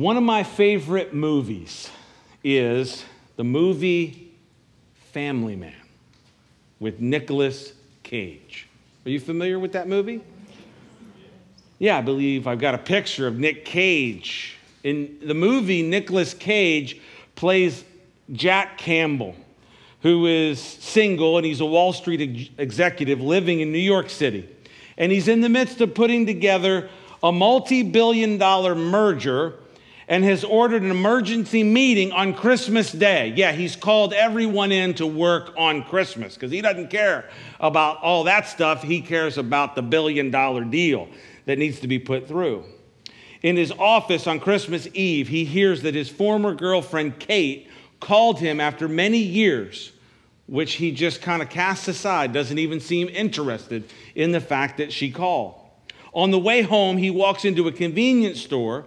[0.00, 1.90] One of my favorite movies
[2.42, 3.04] is
[3.36, 4.32] the movie
[5.12, 5.74] Family Man
[6.78, 8.66] with Nicolas Cage.
[9.04, 10.22] Are you familiar with that movie?
[11.78, 14.56] Yeah, I believe I've got a picture of Nick Cage.
[14.84, 16.98] In the movie, Nicolas Cage
[17.34, 17.84] plays
[18.32, 19.36] Jack Campbell,
[20.00, 24.48] who is single and he's a Wall Street ex- executive living in New York City.
[24.96, 26.88] And he's in the midst of putting together
[27.22, 29.59] a multi billion dollar merger
[30.10, 33.32] and has ordered an emergency meeting on Christmas Day.
[33.36, 38.24] Yeah, he's called everyone in to work on Christmas because he doesn't care about all
[38.24, 38.82] that stuff.
[38.82, 41.08] He cares about the billion dollar deal
[41.46, 42.64] that needs to be put through.
[43.42, 47.68] In his office on Christmas Eve, he hears that his former girlfriend, Kate,
[48.00, 49.92] called him after many years,
[50.48, 53.84] which he just kind of casts aside, doesn't even seem interested
[54.16, 55.54] in the fact that she called.
[56.12, 58.86] On the way home, he walks into a convenience store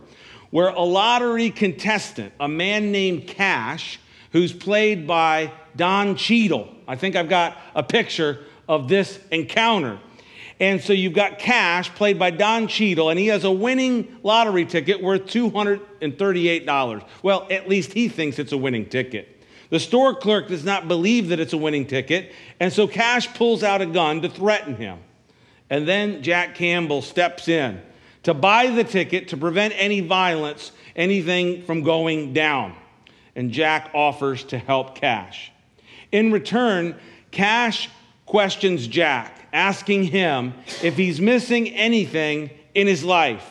[0.54, 4.00] where a lottery contestant, a man named Cash,
[4.34, 9.98] who's played by Don Cheadle, I think I've got a picture of this encounter.
[10.60, 14.64] And so you've got Cash, played by Don Cheadle, and he has a winning lottery
[14.64, 17.04] ticket worth $238.
[17.24, 19.44] Well, at least he thinks it's a winning ticket.
[19.72, 23.64] The store clerk does not believe that it's a winning ticket, and so Cash pulls
[23.64, 25.00] out a gun to threaten him.
[25.72, 27.82] And then Jack Campbell steps in
[28.24, 32.76] to buy the ticket to prevent any violence, anything from going down.
[33.36, 35.52] And Jack offers to help Cash.
[36.12, 36.96] In return,
[37.32, 37.90] Cash
[38.26, 43.50] questions Jack asking him if he's missing anything in his life.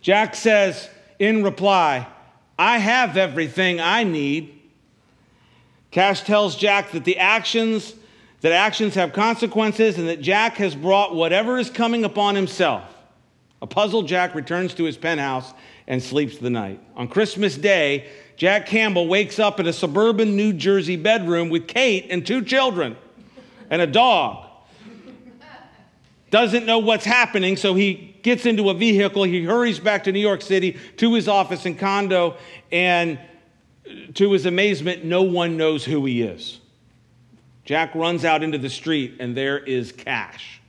[0.00, 0.88] Jack says
[1.18, 2.06] in reply,
[2.58, 4.60] I have everything I need.
[5.90, 7.94] Cash tells Jack that the actions
[8.40, 12.93] that actions have consequences and that Jack has brought whatever is coming upon himself.
[13.64, 15.54] A puzzled Jack returns to his penthouse
[15.86, 16.78] and sleeps the night.
[16.96, 22.08] On Christmas Day, Jack Campbell wakes up in a suburban New Jersey bedroom with Kate
[22.10, 22.94] and two children
[23.70, 24.46] and a dog
[26.28, 29.22] doesn't know what's happening, so he gets into a vehicle.
[29.22, 32.36] He hurries back to New York City to his office and condo,
[32.70, 33.18] and
[34.14, 36.60] to his amazement, no one knows who he is.
[37.64, 40.60] Jack runs out into the street, and there is Cash,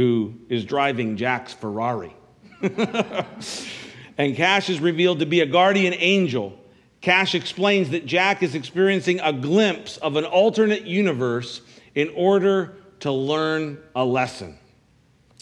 [0.00, 2.16] who is driving Jack's Ferrari.
[2.62, 6.58] and Cash is revealed to be a guardian angel.
[7.02, 11.60] Cash explains that Jack is experiencing a glimpse of an alternate universe
[11.94, 14.58] in order to learn a lesson.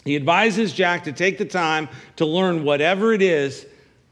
[0.04, 3.64] He advises Jack to take the time to learn whatever it is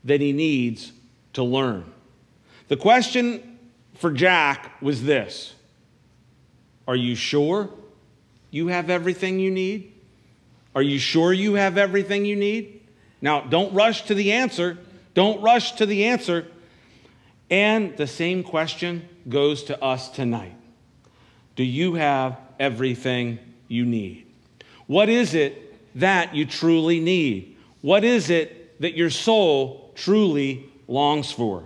[0.04, 0.92] that he needs
[1.32, 1.92] to learn.
[2.68, 3.58] The question
[3.94, 5.54] for Jack was this
[6.86, 7.68] Are you sure
[8.52, 9.94] you have everything you need?
[10.76, 12.82] Are you sure you have everything you need?
[13.22, 14.76] Now, don't rush to the answer.
[15.14, 16.47] Don't rush to the answer.
[17.48, 20.54] And the same question goes to us tonight
[21.54, 23.38] Do you have everything
[23.69, 24.26] you need?
[24.86, 27.56] What is it that you truly need?
[27.81, 31.65] What is it that your soul truly longs for?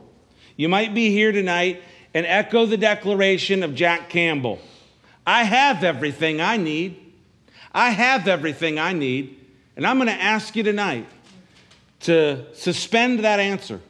[0.57, 1.83] You might be here tonight
[2.15, 4.61] and echo the declaration of Jack Campbell
[5.27, 7.10] I have everything I need.
[7.73, 9.37] I have everything I need.
[9.77, 11.07] And I'm going to ask you tonight
[12.01, 13.81] to suspend that answer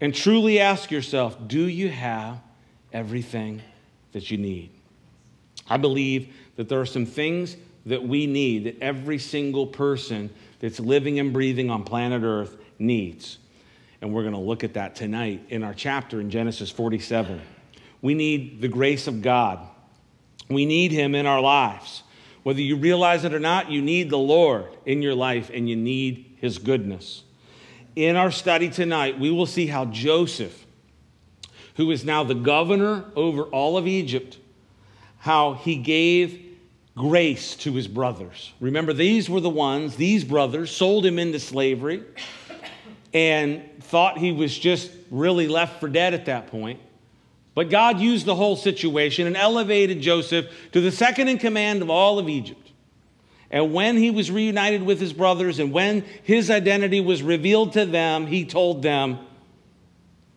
[0.00, 2.38] and truly ask yourself do you have
[2.92, 3.62] everything
[4.12, 4.70] that you need?
[5.68, 7.56] I believe that there are some things
[7.86, 13.38] that we need, that every single person that's living and breathing on planet Earth needs.
[14.00, 17.40] And we're going to look at that tonight in our chapter in Genesis 47.
[18.00, 19.60] We need the grace of God,
[20.48, 22.02] we need Him in our lives.
[22.42, 25.76] Whether you realize it or not, you need the Lord in your life and you
[25.76, 27.22] need His goodness.
[27.94, 30.66] In our study tonight, we will see how Joseph,
[31.76, 34.38] who is now the governor over all of Egypt,
[35.18, 36.42] how he gave
[36.96, 38.52] grace to his brothers.
[38.60, 42.02] Remember, these were the ones, these brothers sold him into slavery
[43.14, 46.80] and thought he was just really left for dead at that point.
[47.54, 51.90] But God used the whole situation and elevated Joseph to the second in command of
[51.90, 52.70] all of Egypt.
[53.50, 57.84] And when he was reunited with his brothers and when his identity was revealed to
[57.84, 59.18] them, he told them,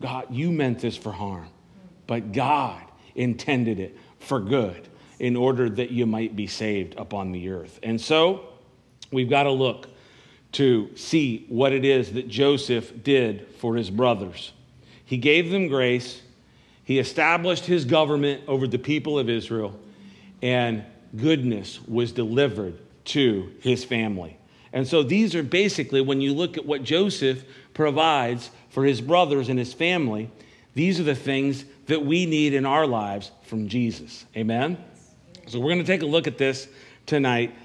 [0.01, 1.47] God, you meant this for harm,
[2.05, 2.81] but God
[3.15, 4.89] intended it for good
[5.19, 7.79] in order that you might be saved upon the earth.
[7.81, 8.49] And so
[9.11, 9.87] we've got to look
[10.53, 14.51] to see what it is that Joseph did for his brothers.
[15.05, 16.21] He gave them grace,
[16.85, 19.77] he established his government over the people of Israel,
[20.41, 20.85] and
[21.15, 24.37] goodness was delivered to his family.
[24.71, 27.43] And so these are basically, when you look at what Joseph
[27.73, 30.29] provides for his brothers and his family,
[30.73, 34.25] these are the things that we need in our lives from Jesus.
[34.35, 34.77] Amen?
[35.47, 36.67] So we're going to take a look at this
[37.05, 37.55] tonight.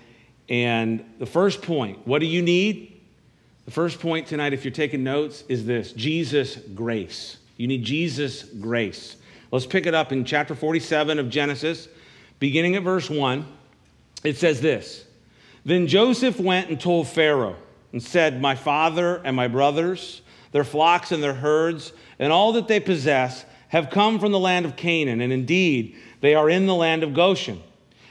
[0.48, 3.02] And the first point what do you need?
[3.64, 7.36] The first point tonight, if you're taking notes, is this Jesus grace.
[7.60, 9.16] You need Jesus grace.
[9.52, 11.88] Let's pick it up in chapter 47 of Genesis,
[12.38, 13.46] beginning at verse 1.
[14.24, 15.04] It says this
[15.66, 17.56] Then Joseph went and told Pharaoh
[17.92, 20.22] and said, My father and my brothers,
[20.52, 24.64] their flocks and their herds, and all that they possess have come from the land
[24.64, 27.62] of Canaan, and indeed they are in the land of Goshen.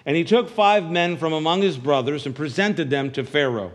[0.05, 3.71] And he took five men from among his brothers and presented them to Pharaoh.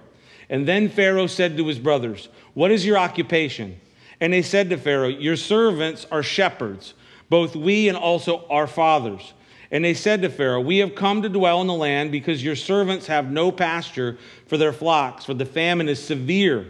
[0.49, 3.81] And then Pharaoh said to his brothers, What is your occupation?
[4.21, 6.95] And they said to Pharaoh, Your servants are shepherds,
[7.29, 9.33] both we and also our fathers.
[9.71, 12.57] And they said to Pharaoh, We have come to dwell in the land because your
[12.57, 16.67] servants have no pasture for their flocks, for the famine is severe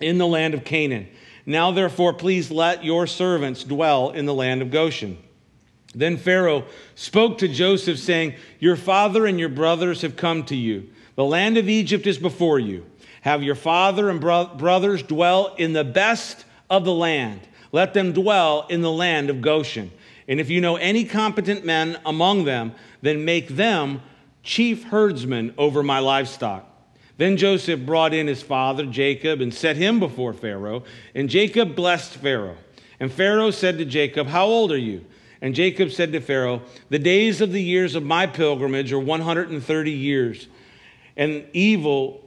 [0.00, 1.08] in the land of Canaan.
[1.46, 5.18] Now, therefore, please let your servants dwell in the land of Goshen.
[5.94, 10.88] Then Pharaoh spoke to Joseph, saying, Your father and your brothers have come to you.
[11.14, 12.84] The land of Egypt is before you.
[13.20, 17.40] Have your father and bro- brothers dwell in the best of the land.
[17.72, 19.90] Let them dwell in the land of Goshen.
[20.28, 24.00] And if you know any competent men among them, then make them
[24.42, 26.68] chief herdsmen over my livestock.
[27.16, 30.84] Then Joseph brought in his father, Jacob, and set him before Pharaoh.
[31.14, 32.56] And Jacob blessed Pharaoh.
[32.98, 35.04] And Pharaoh said to Jacob, How old are you?
[35.40, 39.90] And Jacob said to Pharaoh, The days of the years of my pilgrimage are 130
[39.90, 40.48] years.
[41.16, 42.24] And evil,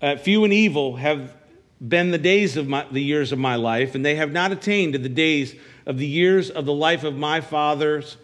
[0.00, 1.35] uh, few and evil have
[1.80, 4.94] been the days of my, the years of my life, and they have not attained
[4.94, 8.16] to the days of the years of the life of my fathers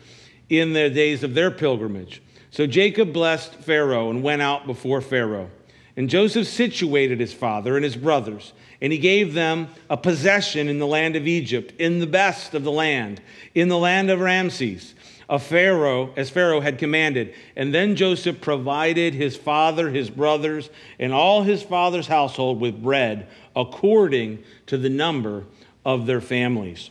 [0.49, 2.23] in the days of their pilgrimage.
[2.51, 5.51] So Jacob blessed Pharaoh and went out before Pharaoh.
[5.97, 10.79] And Joseph situated his father and his brothers, and he gave them a possession in
[10.79, 13.21] the land of Egypt, in the best of the land,
[13.55, 14.95] in the land of Ramses,
[15.29, 17.35] of Pharaoh, as Pharaoh had commanded.
[17.57, 23.29] And then Joseph provided his father, his brothers, and all his father's household with bread
[23.55, 25.45] according to the number
[25.85, 26.91] of their families.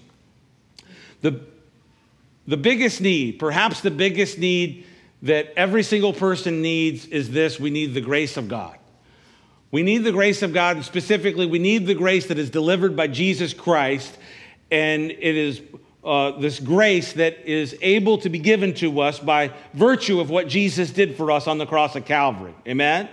[1.22, 1.40] The,
[2.48, 4.86] the biggest need, perhaps the biggest need
[5.22, 8.78] that every single person needs, is this we need the grace of God.
[9.70, 12.96] We need the grace of God, and specifically, we need the grace that is delivered
[12.96, 14.18] by Jesus Christ,
[14.70, 15.62] and it is
[16.04, 20.48] uh, this grace that is able to be given to us by virtue of what
[20.48, 22.56] Jesus did for us on the cross of Calvary.
[22.68, 23.08] Amen?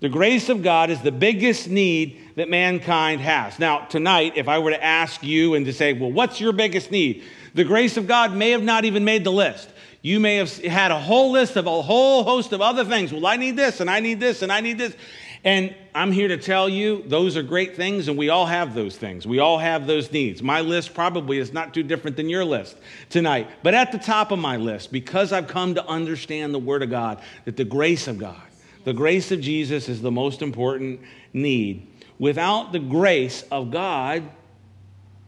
[0.00, 3.58] The grace of God is the biggest need that mankind has.
[3.58, 6.90] Now, tonight, if I were to ask you and to say, well, what's your biggest
[6.90, 7.22] need?
[7.54, 9.68] The grace of God may have not even made the list.
[10.02, 13.12] You may have had a whole list of a whole host of other things.
[13.12, 14.96] Well, I need this, and I need this, and I need this.
[15.44, 18.96] And I'm here to tell you, those are great things, and we all have those
[18.96, 19.26] things.
[19.26, 20.42] We all have those needs.
[20.42, 22.76] My list probably is not too different than your list
[23.10, 23.48] tonight.
[23.62, 26.88] But at the top of my list, because I've come to understand the Word of
[26.88, 28.40] God, that the grace of God,
[28.84, 31.00] the grace of Jesus is the most important
[31.32, 31.86] need
[32.20, 34.28] Without the grace of God,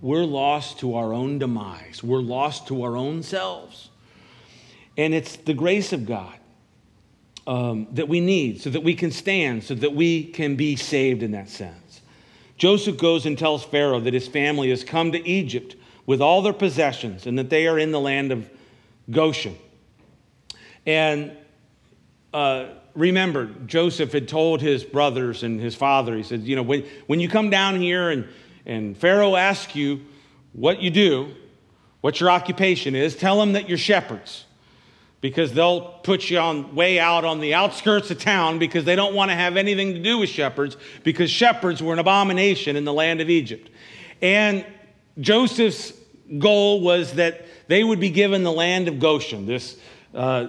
[0.03, 2.05] we're lost to our own demise.
[2.05, 3.89] We're lost to our own selves.
[4.99, 6.35] And it's the grace of God
[7.47, 11.23] um, that we need so that we can stand, so that we can be saved
[11.23, 12.03] in that sense.
[12.59, 16.53] Joseph goes and tells Pharaoh that his family has come to Egypt with all their
[16.53, 18.51] possessions and that they are in the land of
[19.11, 19.57] Goshen.
[20.85, 21.33] And
[22.35, 26.85] uh, remember, Joseph had told his brothers and his father, he said, You know, when,
[27.07, 28.27] when you come down here and,
[28.67, 30.01] and Pharaoh asks you
[30.53, 31.35] what you do,
[32.01, 34.45] what your occupation is, tell him that you're shepherds
[35.23, 39.15] because they'll put you on way out on the outskirts of town because they don't
[39.15, 42.93] want to have anything to do with shepherds because shepherds were an abomination in the
[42.93, 43.71] land of Egypt.
[44.21, 44.67] And
[45.21, 45.93] Joseph's
[46.39, 49.79] goal was that they would be given the land of Goshen, this
[50.15, 50.49] uh,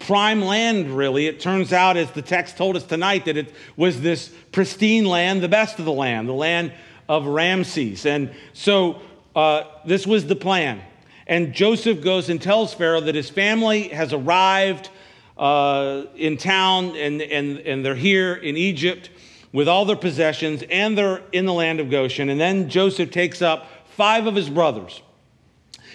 [0.00, 1.26] prime land, really.
[1.26, 5.42] It turns out, as the text told us tonight, that it was this pristine land,
[5.42, 6.72] the best of the land, the land
[7.08, 8.06] of Ramses.
[8.06, 9.00] And so
[9.34, 10.82] uh, this was the plan.
[11.26, 14.90] And Joseph goes and tells Pharaoh that his family has arrived
[15.38, 19.10] uh, in town and, and, and they're here in Egypt
[19.52, 22.28] with all their possessions and they're in the land of Goshen.
[22.28, 23.66] And then Joseph takes up
[23.96, 25.02] five of his brothers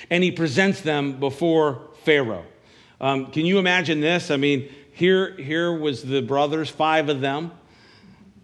[0.09, 2.45] and he presents them before Pharaoh.
[2.99, 4.31] Um, can you imagine this?
[4.31, 7.51] I mean, here, here was the brothers, five of them.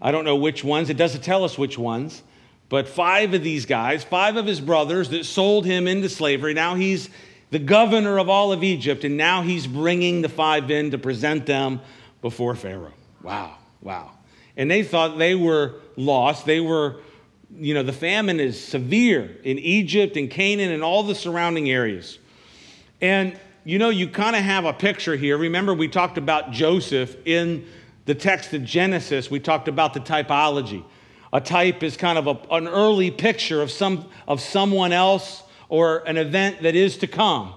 [0.00, 0.90] I don't know which ones.
[0.90, 2.22] It doesn't tell us which ones.
[2.68, 6.54] But five of these guys, five of his brothers that sold him into slavery.
[6.54, 7.10] Now he's
[7.50, 11.44] the governor of all of Egypt, and now he's bringing the five in to present
[11.44, 11.80] them
[12.22, 12.94] before Pharaoh.
[13.22, 14.12] Wow, wow.
[14.56, 16.46] And they thought they were lost.
[16.46, 17.00] They were
[17.58, 22.18] you know, the famine is severe in Egypt and Canaan and all the surrounding areas.
[23.00, 25.38] And, you know, you kind of have a picture here.
[25.38, 27.64] Remember, we talked about Joseph in
[28.04, 30.84] the text of Genesis, we talked about the typology.
[31.32, 35.98] A type is kind of a, an early picture of, some, of someone else or
[36.08, 37.54] an event that is to come.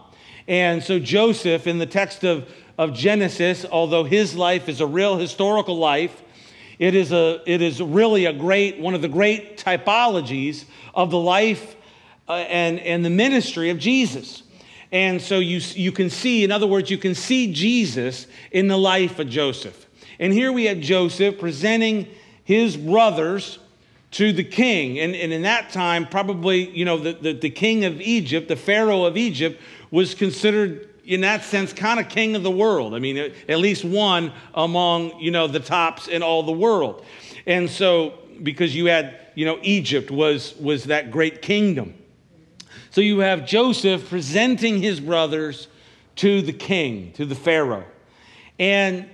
[0.47, 2.47] And so Joseph, in the text of,
[2.77, 6.21] of Genesis, although his life is a real historical life,
[6.77, 11.17] it is, a, it is really a great, one of the great typologies of the
[11.17, 11.75] life
[12.29, 14.43] uh, and, and the ministry of Jesus.
[14.95, 18.77] And so you, you can see, in other words, you can see Jesus in the
[18.77, 19.87] life of Joseph.
[20.19, 22.07] And here we have Joseph presenting
[22.45, 23.59] his brothers
[24.11, 24.97] to the king.
[24.99, 28.55] And, and in that time, probably, you know, the, the, the king of Egypt, the
[28.55, 29.61] Pharaoh of Egypt,
[29.91, 32.95] was considered in that sense, kind of king of the world.
[32.95, 37.03] I mean, at least one among, you know, the tops in all the world.
[37.45, 41.95] And so, because you had, you know, Egypt was, was that great kingdom.
[42.95, 45.67] So you have Joseph presenting his brothers
[46.15, 47.83] to the king, to the Pharaoh.
[48.57, 49.09] And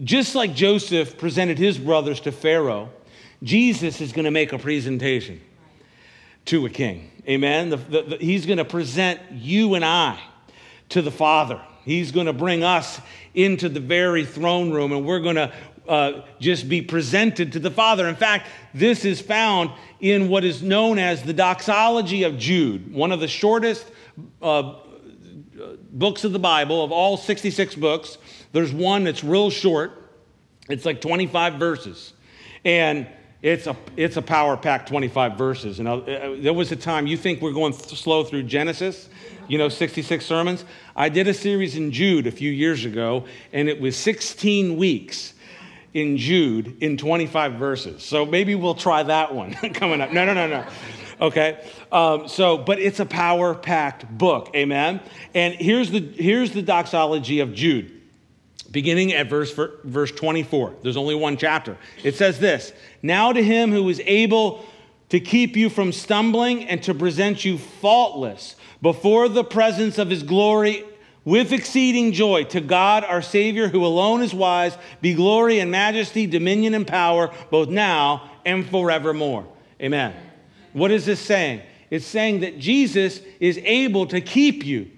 [0.00, 2.90] just like Joseph presented his brothers to Pharaoh,
[3.42, 5.40] Jesus is going to make a presentation
[6.44, 7.10] to a king.
[7.28, 7.70] Amen.
[7.70, 10.20] The, the, the, he's going to present you and I
[10.90, 11.60] to the Father.
[11.84, 13.00] He's going to bring us
[13.34, 15.52] into the very throne room, and we're going to
[15.88, 18.06] uh, just be presented to the Father.
[18.06, 19.70] In fact, this is found
[20.00, 23.86] in what is known as the doxology of Jude, one of the shortest
[24.40, 24.74] uh,
[25.90, 28.18] books of the Bible, of all 66 books.
[28.52, 30.10] There's one that's real short,
[30.68, 32.12] it's like 25 verses.
[32.64, 33.08] And
[33.42, 35.80] it's a, it's a power packed 25 verses.
[35.80, 39.08] And uh, uh, there was a time, you think we're going th- slow through Genesis,
[39.48, 40.64] you know, 66 sermons?
[40.94, 45.34] I did a series in Jude a few years ago, and it was 16 weeks
[45.92, 48.02] in Jude in 25 verses.
[48.04, 50.12] So maybe we'll try that one coming up.
[50.12, 50.66] No, no, no, no.
[51.20, 51.64] Okay.
[51.90, 54.50] Um, so, but it's a power packed book.
[54.54, 55.00] Amen.
[55.34, 58.01] And here's the, here's the doxology of Jude
[58.72, 59.52] beginning at verse,
[59.84, 60.76] verse 24.
[60.82, 61.76] There's only one chapter.
[62.02, 64.64] It says this Now to him who is able
[65.10, 70.22] to keep you from stumbling and to present you faultless before the presence of his
[70.22, 70.84] glory
[71.24, 76.26] with exceeding joy, to God our Savior, who alone is wise, be glory and majesty,
[76.26, 79.46] dominion and power, both now and forevermore.
[79.80, 80.14] Amen.
[80.72, 81.62] What is this saying?
[81.90, 84.90] It's saying that Jesus is able to keep you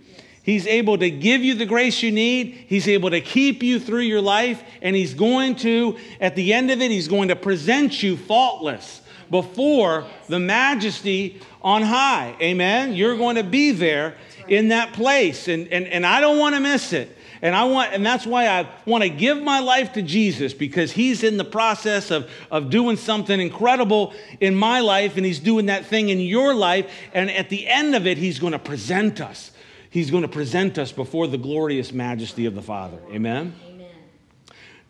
[0.44, 2.66] He's able to give you the grace you need.
[2.68, 4.62] He's able to keep you through your life.
[4.82, 9.00] And He's going to, at the end of it, He's going to present you faultless
[9.30, 12.36] before the majesty on high.
[12.42, 12.92] Amen?
[12.92, 15.48] You're going to be there in that place.
[15.48, 17.16] And, and, and I don't want to miss it.
[17.40, 20.92] And I want, and that's why I want to give my life to Jesus because
[20.92, 25.66] he's in the process of, of doing something incredible in my life, and he's doing
[25.66, 26.90] that thing in your life.
[27.14, 29.50] And at the end of it, he's going to present us
[29.94, 32.98] he's going to present us before the glorious majesty of the Father.
[33.12, 33.54] Amen?
[33.68, 33.86] Amen.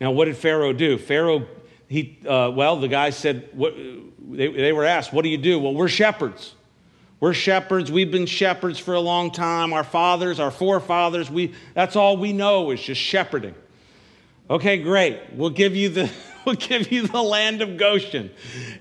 [0.01, 0.97] Now, what did Pharaoh do?
[0.97, 1.45] Pharaoh,
[1.87, 5.59] he, uh, well, the guy said, what, they, they were asked, What do you do?
[5.59, 6.55] Well, we're shepherds.
[7.19, 7.91] We're shepherds.
[7.91, 9.73] We've been shepherds for a long time.
[9.73, 13.53] Our fathers, our forefathers, we, that's all we know is just shepherding.
[14.49, 15.19] Okay, great.
[15.33, 16.11] We'll give you the,
[16.45, 18.31] we'll give you the land of Goshen.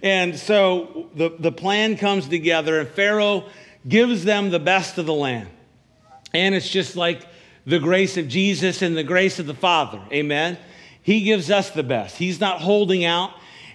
[0.02, 3.44] And so the, the plan comes together, and Pharaoh
[3.86, 5.50] gives them the best of the land.
[6.34, 7.26] And it's just like
[7.64, 10.00] the grace of Jesus and the grace of the Father.
[10.12, 10.58] Amen.
[11.02, 12.16] He gives us the best.
[12.16, 13.30] He's not holding out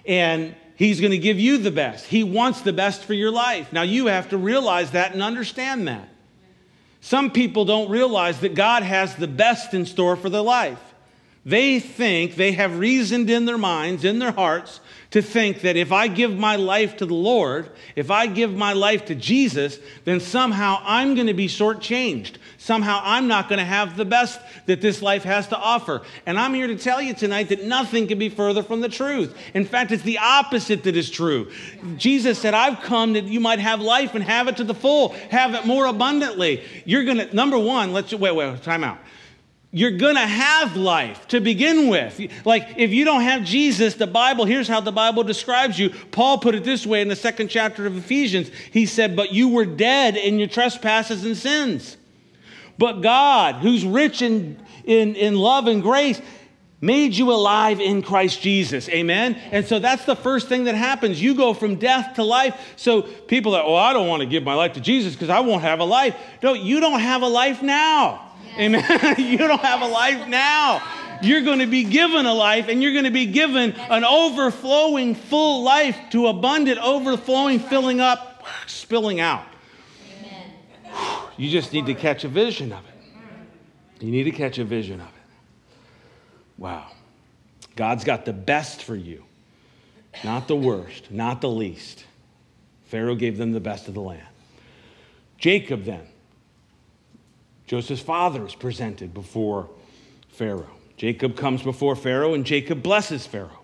[0.06, 2.06] and He's going to give you the best.
[2.06, 3.70] He wants the best for your life.
[3.70, 6.08] Now, you have to realize that and understand that.
[7.02, 10.80] Some people don't realize that God has the best in store for their life.
[11.44, 14.80] They think, they have reasoned in their minds, in their hearts,
[15.10, 18.74] to think that if I give my life to the Lord, if I give my
[18.74, 22.34] life to Jesus, then somehow I'm going to be shortchanged.
[22.58, 26.02] Somehow I'm not going to have the best that this life has to offer.
[26.26, 29.34] And I'm here to tell you tonight that nothing can be further from the truth.
[29.54, 31.50] In fact, it's the opposite that is true.
[31.96, 35.08] Jesus said, I've come that you might have life and have it to the full,
[35.30, 36.62] have it more abundantly.
[36.84, 38.98] You're going to, number one, let's, wait, wait, time out
[39.72, 42.20] you're going to have life to begin with.
[42.44, 45.90] Like, if you don't have Jesus, the Bible, here's how the Bible describes you.
[46.10, 48.50] Paul put it this way in the second chapter of Ephesians.
[48.72, 51.96] He said, But you were dead in your trespasses and sins.
[52.78, 56.20] But God, who's rich in, in, in love and grace,
[56.80, 58.88] made you alive in Christ Jesus.
[58.88, 59.34] Amen?
[59.52, 61.22] And so that's the first thing that happens.
[61.22, 62.72] You go from death to life.
[62.74, 65.40] So people are, oh, I don't want to give my life to Jesus because I
[65.40, 66.16] won't have a life.
[66.42, 68.29] No, you don't have a life now.
[68.58, 69.14] Amen.
[69.18, 70.82] you don't have a life now.
[71.22, 75.14] you're going to be given a life and you're going to be given an overflowing,
[75.14, 79.44] full life to abundant, overflowing, filling up, spilling out.
[81.36, 84.04] You just need to catch a vision of it.
[84.04, 85.14] You need to catch a vision of it.
[86.58, 86.90] Wow.
[87.76, 89.24] God's got the best for you,
[90.22, 92.04] not the worst, not the least.
[92.84, 94.26] Pharaoh gave them the best of the land.
[95.38, 96.06] Jacob, then,
[97.70, 99.70] Joseph's father is presented before
[100.30, 100.66] Pharaoh.
[100.96, 103.60] Jacob comes before Pharaoh, and Jacob blesses Pharaoh.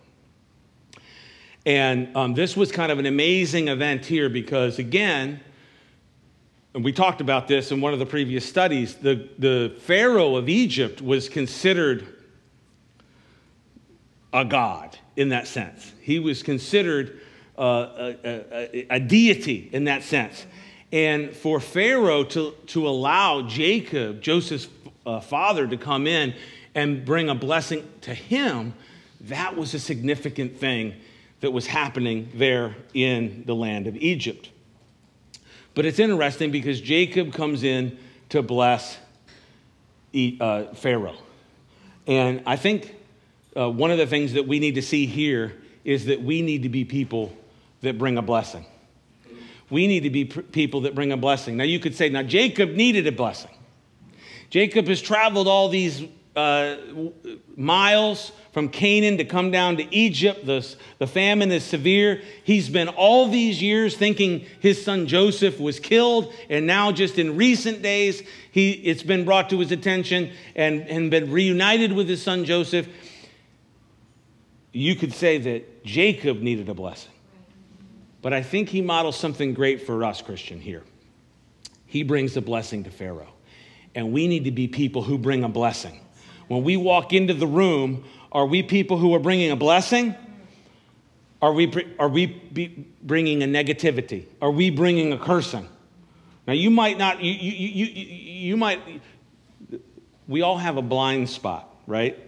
[1.66, 5.40] And um, this was kind of an amazing event here because, again,
[6.72, 10.48] and we talked about this in one of the previous studies, the, the Pharaoh of
[10.48, 12.06] Egypt was considered
[14.32, 15.92] a god in that sense.
[16.00, 17.22] He was considered
[17.58, 20.46] uh, a, a, a, deity in that sense.
[20.92, 24.68] And for Pharaoh to, to allow Jacob, Joseph's
[25.04, 26.34] uh, father, to come in
[26.74, 28.74] and bring a blessing to him,
[29.22, 30.94] that was a significant thing
[31.40, 34.50] that was happening there in the land of Egypt.
[35.74, 37.98] But it's interesting because Jacob comes in
[38.30, 38.96] to bless
[40.40, 41.16] uh, Pharaoh.
[42.06, 42.94] And I think
[43.56, 46.62] uh, one of the things that we need to see here is that we need
[46.62, 47.36] to be people
[47.82, 48.64] that bring a blessing.
[49.70, 51.56] We need to be people that bring a blessing.
[51.56, 53.50] Now, you could say, now, Jacob needed a blessing.
[54.50, 56.04] Jacob has traveled all these
[56.36, 56.76] uh,
[57.56, 60.46] miles from Canaan to come down to Egypt.
[60.46, 60.66] The,
[60.98, 62.22] the famine is severe.
[62.44, 67.36] He's been all these years thinking his son Joseph was killed, and now, just in
[67.36, 72.22] recent days, he, it's been brought to his attention and, and been reunited with his
[72.22, 72.86] son Joseph.
[74.72, 77.12] You could say that Jacob needed a blessing.
[78.26, 80.82] But I think he models something great for us, Christian, here.
[81.86, 83.32] He brings a blessing to Pharaoh.
[83.94, 86.00] And we need to be people who bring a blessing.
[86.48, 88.02] When we walk into the room,
[88.32, 90.16] are we people who are bringing a blessing?
[91.40, 92.26] Are we, are we
[93.00, 94.24] bringing a negativity?
[94.42, 95.68] Are we bringing a cursing?
[96.48, 98.80] Now, you might not, you, you, you, you might,
[100.26, 102.18] we all have a blind spot, right?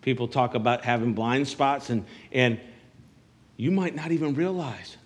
[0.00, 2.58] People talk about having blind spots, and, and
[3.58, 4.96] you might not even realize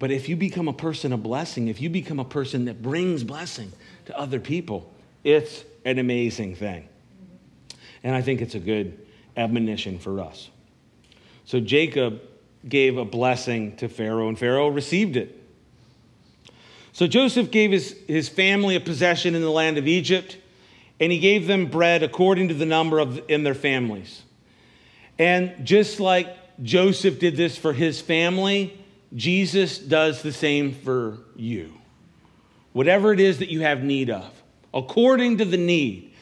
[0.00, 3.22] but if you become a person of blessing, if you become a person that brings
[3.22, 3.70] blessing
[4.06, 4.90] to other people,
[5.22, 6.88] it's an amazing thing.
[8.02, 8.98] And I think it's a good
[9.36, 10.48] admonition for us.
[11.44, 12.22] So Jacob
[12.66, 15.36] gave a blessing to Pharaoh, and Pharaoh received it.
[16.92, 20.38] So Joseph gave his, his family a possession in the land of Egypt,
[20.98, 24.22] and he gave them bread according to the number of in their families.
[25.18, 28.79] And just like Joseph did this for his family,
[29.14, 31.72] Jesus does the same for you.
[32.72, 34.30] Whatever it is that you have need of,
[34.72, 36.14] according to the need.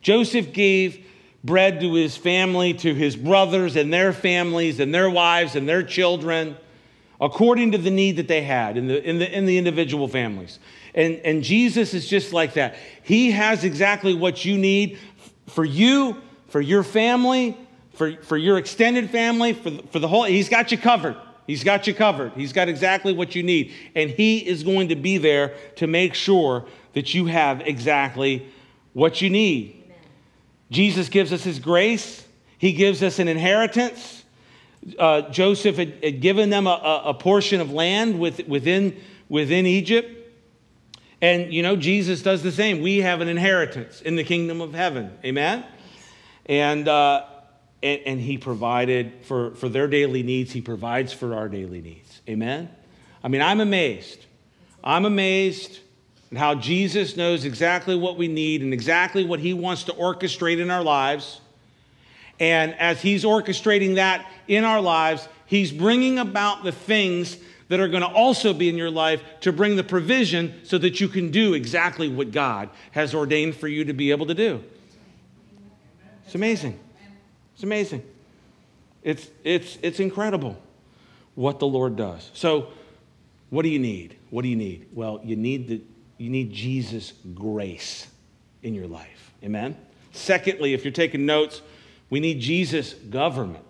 [0.00, 1.06] Joseph gave
[1.44, 5.82] bread to his family, to his brothers and their families and their wives and their
[5.82, 6.56] children,
[7.20, 10.58] according to the need that they had in the, in the, in the individual families.
[10.94, 12.76] And, and Jesus is just like that.
[13.02, 14.98] He has exactly what you need
[15.46, 17.56] for you, for your family,
[17.94, 21.16] for, for your extended family, for for the whole, he's got you covered.
[21.46, 22.32] He's got you covered.
[22.32, 23.72] He's got exactly what you need.
[23.94, 28.46] And He is going to be there to make sure that you have exactly
[28.92, 29.82] what you need.
[29.84, 29.98] Amen.
[30.70, 32.26] Jesus gives us His grace,
[32.58, 34.20] He gives us an inheritance.
[34.98, 40.10] Uh, Joseph had, had, given them a, a, portion of land with, within, within Egypt.
[41.20, 42.80] And, you know, Jesus does the same.
[42.80, 45.16] We have an inheritance in the kingdom of heaven.
[45.24, 45.64] Amen?
[46.46, 47.26] And, uh,
[47.82, 52.20] and, and He provided for, for their daily needs, He provides for our daily needs.
[52.28, 52.70] Amen?
[53.22, 54.24] I mean, I'm amazed.
[54.82, 55.80] I'm amazed
[56.30, 60.60] at how Jesus knows exactly what we need and exactly what He wants to orchestrate
[60.60, 61.40] in our lives.
[62.40, 67.36] And as He's orchestrating that in our lives, He's bringing about the things
[67.68, 71.00] that are going to also be in your life to bring the provision so that
[71.00, 74.62] you can do exactly what God has ordained for you to be able to do.
[76.26, 76.78] It's amazing.
[77.54, 78.02] It's amazing.
[79.02, 80.56] It's, it's, it's incredible
[81.34, 82.30] what the Lord does.
[82.34, 82.68] So,
[83.50, 84.16] what do you need?
[84.30, 84.86] What do you need?
[84.94, 85.80] Well, you need, the,
[86.16, 88.06] you need Jesus' grace
[88.62, 89.32] in your life.
[89.44, 89.76] Amen?
[90.12, 91.60] Secondly, if you're taking notes,
[92.08, 93.64] we need Jesus' government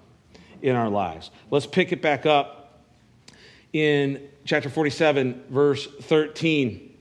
[0.61, 1.31] in our lives.
[1.51, 2.81] Let's pick it back up
[3.73, 6.97] in chapter 47, verse 13.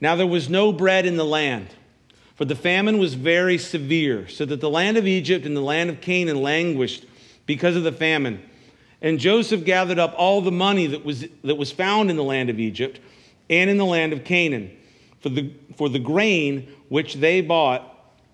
[0.00, 1.68] Now there was no bread in the land
[2.36, 5.90] for the famine was very severe, so that the land of Egypt and the land
[5.90, 7.04] of Canaan languished
[7.46, 8.42] because of the famine.
[9.02, 12.50] And Joseph gathered up all the money that was, that was found in the land
[12.50, 13.00] of Egypt
[13.50, 14.70] and in the land of Canaan
[15.20, 17.92] for the, for the grain which they bought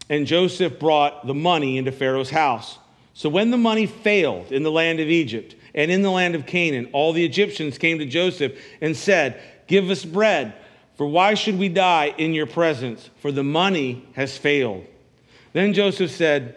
[0.08, 2.78] and Joseph brought the money into Pharaoh's house.
[3.14, 6.44] So when the money failed in the land of Egypt and in the land of
[6.44, 10.54] Canaan, all the Egyptians came to Joseph and said, Give us bread,
[10.96, 13.10] for why should we die in your presence?
[13.20, 14.86] For the money has failed.
[15.52, 16.56] Then Joseph said,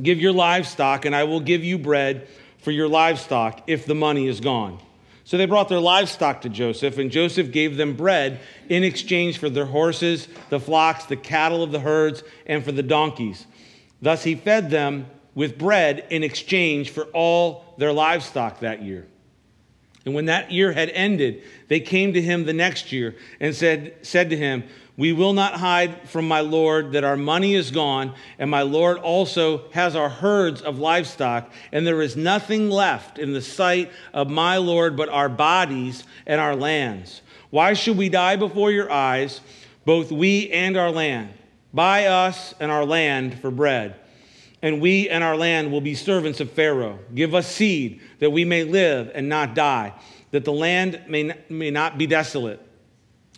[0.00, 2.26] Give your livestock, and I will give you bread
[2.58, 4.80] for your livestock if the money is gone.
[5.24, 9.48] So they brought their livestock to Joseph, and Joseph gave them bread in exchange for
[9.48, 13.46] their horses, the flocks, the cattle of the herds, and for the donkeys.
[14.02, 19.06] Thus he fed them with bread in exchange for all their livestock that year.
[20.04, 23.94] And when that year had ended, they came to him the next year and said,
[24.02, 24.64] said to him,
[24.96, 28.98] we will not hide from my Lord that our money is gone, and my Lord
[28.98, 34.30] also has our herds of livestock, and there is nothing left in the sight of
[34.30, 37.22] my Lord but our bodies and our lands.
[37.50, 39.40] Why should we die before your eyes,
[39.84, 41.30] both we and our land?
[41.72, 43.96] Buy us and our land for bread,
[44.64, 46.98] and we and our land will be servants of Pharaoh.
[47.14, 49.92] Give us seed that we may live and not die,
[50.30, 52.66] that the land may, may not be desolate.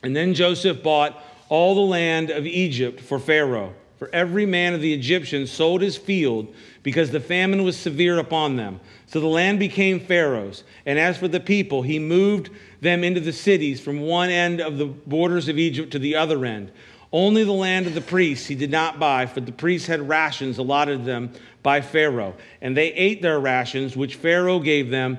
[0.04, 3.74] And then Joseph bought all the land of Egypt for Pharaoh.
[3.98, 8.54] For every man of the Egyptians sold his field because the famine was severe upon
[8.54, 8.78] them.
[9.06, 10.62] So the land became Pharaoh's.
[10.84, 14.78] And as for the people, he moved them into the cities from one end of
[14.78, 16.70] the borders of Egypt to the other end.
[17.12, 20.58] Only the land of the priests he did not buy, for the priests had rations
[20.58, 22.34] allotted them by Pharaoh.
[22.60, 25.18] And they ate their rations, which Pharaoh gave them.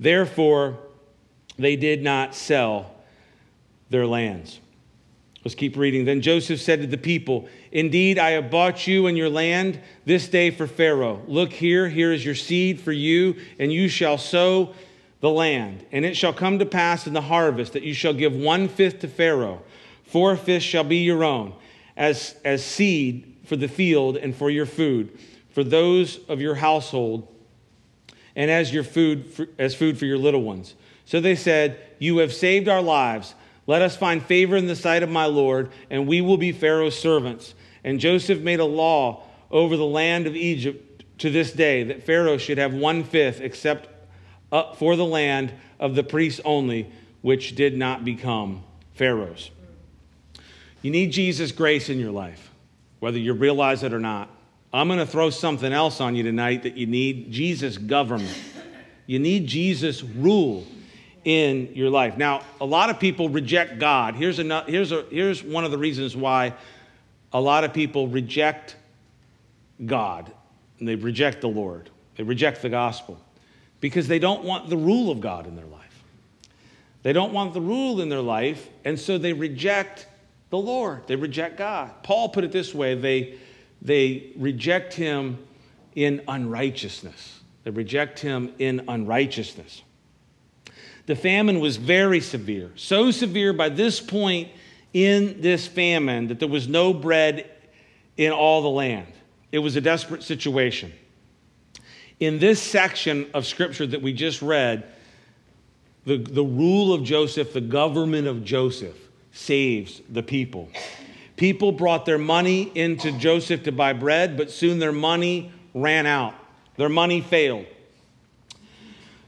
[0.00, 0.78] Therefore,
[1.58, 2.94] they did not sell
[3.90, 4.60] their lands.
[5.44, 6.04] Let's keep reading.
[6.04, 10.28] Then Joseph said to the people, Indeed, I have bought you and your land this
[10.28, 11.22] day for Pharaoh.
[11.28, 14.74] Look here, here is your seed for you, and you shall sow
[15.20, 15.86] the land.
[15.92, 19.00] And it shall come to pass in the harvest that you shall give one fifth
[19.00, 19.62] to Pharaoh.
[20.06, 21.54] Four fifths shall be your own,
[21.96, 25.18] as, as seed for the field and for your food,
[25.50, 27.28] for those of your household,
[28.34, 30.74] and as your food for, as food for your little ones.
[31.04, 33.34] So they said, You have saved our lives.
[33.66, 36.98] Let us find favor in the sight of my Lord, and we will be Pharaoh's
[36.98, 37.54] servants.
[37.82, 42.38] And Joseph made a law over the land of Egypt to this day that Pharaoh
[42.38, 43.88] should have one fifth, except
[44.76, 46.90] for the land of the priests only,
[47.22, 48.62] which did not become
[48.94, 49.50] Pharaoh's.
[50.86, 52.48] You need Jesus' grace in your life,
[53.00, 54.30] whether you realize it or not.
[54.72, 58.38] I'm going to throw something else on you tonight that you need Jesus' government.
[59.08, 60.64] You need Jesus' rule
[61.24, 62.16] in your life.
[62.16, 64.14] Now, a lot of people reject God.
[64.14, 66.54] Here's, a, here's, a, here's one of the reasons why
[67.32, 68.76] a lot of people reject
[69.84, 70.30] God
[70.78, 71.90] and they reject the Lord.
[72.14, 73.20] They reject the gospel
[73.80, 76.04] because they don't want the rule of God in their life.
[77.02, 80.06] They don't want the rule in their life, and so they reject
[80.50, 81.06] the Lord.
[81.06, 81.90] They reject God.
[82.02, 83.38] Paul put it this way they,
[83.82, 85.38] they reject him
[85.94, 87.40] in unrighteousness.
[87.64, 89.82] They reject him in unrighteousness.
[91.06, 94.48] The famine was very severe, so severe by this point
[94.92, 97.50] in this famine that there was no bread
[98.16, 99.12] in all the land.
[99.52, 100.92] It was a desperate situation.
[102.18, 104.84] In this section of scripture that we just read,
[106.04, 108.96] the, the rule of Joseph, the government of Joseph,
[109.36, 110.68] saves the people.
[111.36, 116.34] People brought their money into Joseph to buy bread, but soon their money ran out.
[116.76, 117.66] Their money failed.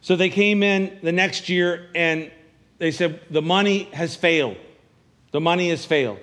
[0.01, 2.31] So they came in the next year and
[2.79, 4.57] they said, The money has failed.
[5.33, 6.19] The money has failed.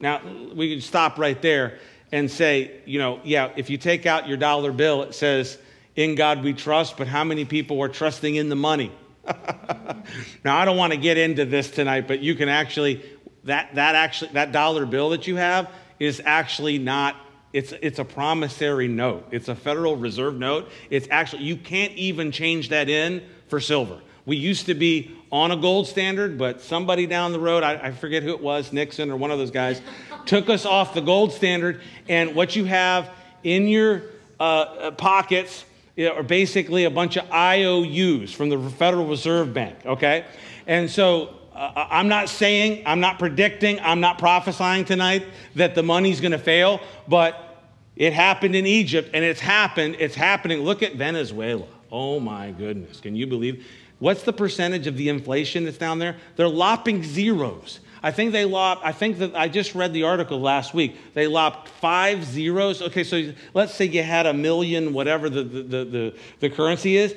[0.00, 0.22] Now,
[0.54, 1.78] we can stop right there
[2.10, 5.58] and say, you know, yeah, if you take out your dollar bill, it says,
[5.96, 8.90] In God we trust, but how many people are trusting in the money?
[10.44, 13.04] now, I don't want to get into this tonight, but you can actually,
[13.44, 17.16] that, that actually, that dollar bill that you have is actually not
[17.54, 19.28] it's, it's a promissory note.
[19.30, 20.68] It's a Federal Reserve note.
[20.90, 24.00] It's actually, you can't even change that in for silver.
[24.26, 27.92] We used to be on a gold standard, but somebody down the road, I, I
[27.92, 29.80] forget who it was, Nixon or one of those guys,
[30.26, 31.80] took us off the gold standard.
[32.08, 33.08] And what you have
[33.44, 34.02] in your
[34.40, 35.64] uh, uh pockets
[35.98, 40.24] are basically a bunch of IOUs from the Federal Reserve Bank, okay?
[40.66, 45.82] And so uh, I'm not saying, I'm not predicting, I'm not prophesying tonight that the
[45.82, 47.62] money's to fail, but
[47.96, 50.62] it happened in Egypt and it's happened, it's happening.
[50.62, 51.66] Look at Venezuela.
[51.92, 52.98] Oh my goodness.
[53.00, 53.64] Can you believe?
[54.00, 56.16] What's the percentage of the inflation that's down there?
[56.34, 57.78] They're lopping zeros.
[58.04, 61.14] I think they lopped, I think that I just read the article last week.
[61.14, 62.82] They lopped five zeros.
[62.82, 66.98] Okay, so let's say you had a million, whatever the, the, the, the, the currency
[66.98, 67.16] is.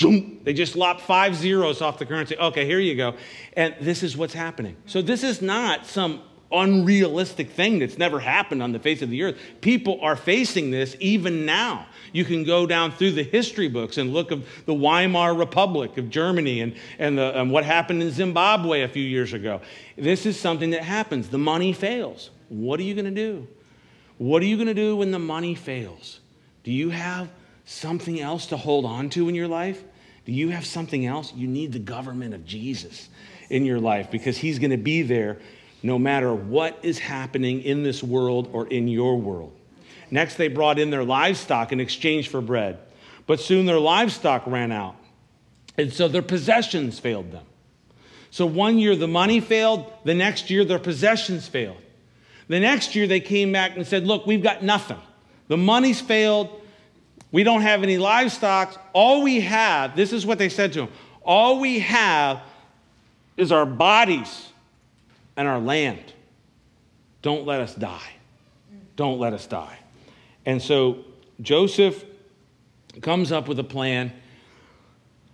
[0.00, 2.38] They just lopped five zeros off the currency.
[2.38, 3.14] Okay, here you go.
[3.58, 4.76] And this is what's happening.
[4.86, 9.22] So this is not some unrealistic thing that's never happened on the face of the
[9.24, 9.38] earth.
[9.60, 11.86] People are facing this even now.
[12.12, 16.10] You can go down through the history books and look of the Weimar Republic of
[16.10, 19.60] Germany and, and, the, and what happened in Zimbabwe a few years ago.
[19.96, 21.28] This is something that happens.
[21.28, 22.30] The money fails.
[22.48, 23.48] What are you going to do?
[24.18, 26.20] What are you going to do when the money fails?
[26.64, 27.28] Do you have
[27.64, 29.82] something else to hold on to in your life?
[30.24, 31.32] Do you have something else?
[31.34, 33.08] You need the government of Jesus
[33.50, 35.38] in your life because he's going to be there
[35.82, 39.52] no matter what is happening in this world or in your world.
[40.12, 42.78] Next, they brought in their livestock in exchange for bread.
[43.26, 44.94] But soon their livestock ran out.
[45.78, 47.46] And so their possessions failed them.
[48.30, 51.80] So one year the money failed, the next year their possessions failed.
[52.48, 55.00] The next year they came back and said, Look, we've got nothing.
[55.48, 56.60] The money's failed.
[57.30, 58.90] We don't have any livestock.
[58.92, 60.88] All we have, this is what they said to him
[61.24, 62.42] all we have
[63.36, 64.48] is our bodies
[65.36, 66.12] and our land.
[67.22, 68.10] Don't let us die.
[68.96, 69.78] Don't let us die.
[70.44, 71.04] And so
[71.40, 72.04] Joseph
[73.00, 74.12] comes up with a plan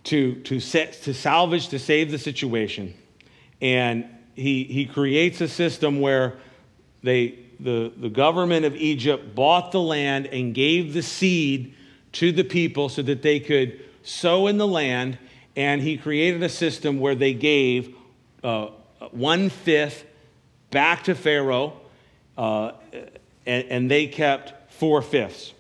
[0.05, 2.95] to, to, set, to salvage, to save the situation.
[3.61, 6.39] And he, he creates a system where
[7.03, 11.75] they, the, the government of Egypt bought the land and gave the seed
[12.13, 15.19] to the people so that they could sow in the land.
[15.57, 17.95] And he created a system where they gave
[18.45, 18.69] uh,
[19.11, 20.05] one fifth
[20.71, 21.81] back to Pharaoh,
[22.37, 22.73] uh,
[23.47, 25.53] and, and they kept four fifths.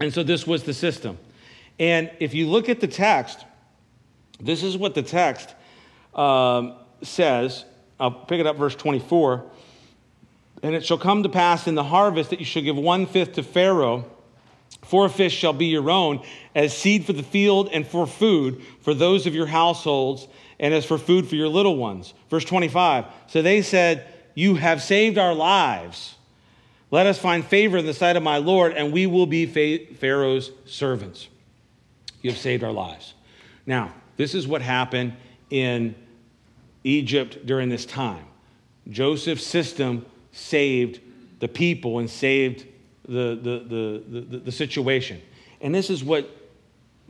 [0.00, 1.18] And so this was the system.
[1.78, 3.44] And if you look at the text,
[4.40, 5.54] this is what the text
[6.14, 7.64] um, says.
[7.98, 9.44] I'll pick it up, verse 24.
[10.62, 13.34] And it shall come to pass in the harvest that you shall give one fifth
[13.34, 14.04] to Pharaoh.
[14.82, 16.24] Four fish shall be your own,
[16.54, 20.26] as seed for the field and for food for those of your households,
[20.58, 22.14] and as for food for your little ones.
[22.30, 23.04] Verse 25.
[23.28, 26.16] So they said, You have saved our lives.
[26.92, 30.50] Let us find favor in the sight of my Lord, and we will be Pharaoh's
[30.66, 31.26] servants.
[32.20, 33.14] You have saved our lives.
[33.64, 35.14] Now, this is what happened
[35.48, 35.94] in
[36.84, 38.26] Egypt during this time.
[38.90, 41.00] Joseph's system saved
[41.40, 42.66] the people and saved
[43.08, 45.22] the, the, the, the, the situation.
[45.62, 46.28] And this is what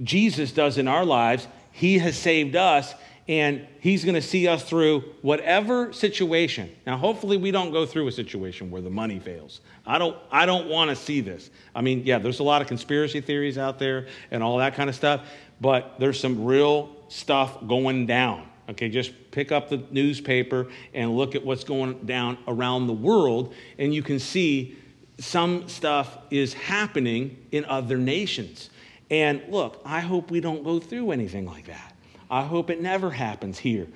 [0.04, 1.48] Jesus does in our lives.
[1.72, 2.94] He has saved us,
[3.28, 6.70] and He's going to see us through whatever situation.
[6.86, 9.60] Now, hopefully, we don't go through a situation where the money fails.
[9.86, 11.50] I don't, I don't want to see this.
[11.74, 14.88] I mean, yeah, there's a lot of conspiracy theories out there and all that kind
[14.88, 15.22] of stuff,
[15.60, 18.48] but there's some real stuff going down.
[18.68, 23.54] Okay, just pick up the newspaper and look at what's going down around the world,
[23.78, 24.78] and you can see
[25.18, 28.70] some stuff is happening in other nations.
[29.10, 31.91] And look, I hope we don't go through anything like that.
[32.32, 33.86] I hope it never happens here.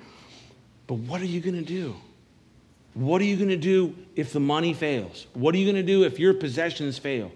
[0.85, 1.95] But what are you going to do?
[2.93, 5.25] What are you going to do if the money fails?
[5.33, 7.31] What are you going to do if your possessions fail?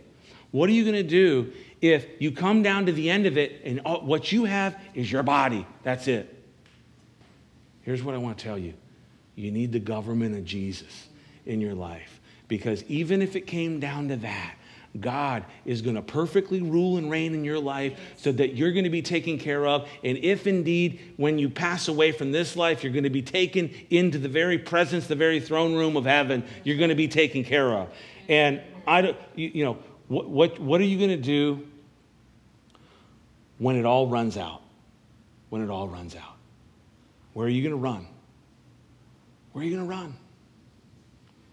[0.51, 3.61] What are you going to do if you come down to the end of it
[3.65, 5.65] and what you have is your body?
[5.81, 6.37] That's it.
[7.81, 8.75] Here's what I want to tell you
[9.35, 11.07] you need the government of Jesus
[11.47, 12.19] in your life.
[12.47, 14.55] Because even if it came down to that,
[14.99, 18.83] God is going to perfectly rule and reign in your life so that you're going
[18.83, 19.87] to be taken care of.
[20.03, 23.71] And if indeed, when you pass away from this life, you're going to be taken
[23.89, 27.43] into the very presence, the very throne room of heaven, you're going to be taken
[27.43, 27.89] care of.
[28.27, 29.77] And I don't, you, know,
[30.09, 31.65] what, what, what are you going to do
[33.59, 34.61] when it all runs out?
[35.49, 36.35] When it all runs out?
[37.33, 38.07] Where are you going to run?
[39.53, 40.15] Where are you going to run?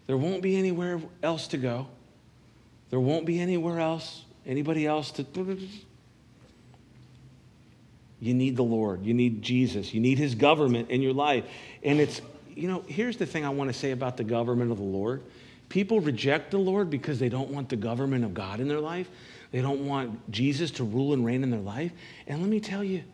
[0.09, 1.87] There won't be anywhere else to go.
[2.91, 5.27] There won't be anywhere else, anybody else to.
[8.21, 9.05] You need the Lord.
[9.05, 9.95] You need Jesus.
[9.95, 11.45] You need His government in your life.
[11.83, 12.21] And it's,
[12.55, 15.23] you know, here's the thing I want to say about the government of the Lord.
[15.69, 19.09] People reject the Lord because they don't want the government of God in their life.
[19.53, 21.93] They don't want Jesus to rule and reign in their life.
[22.27, 23.05] And let me tell you,